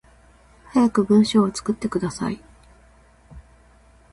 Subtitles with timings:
[0.73, 2.41] 早く文章作ってください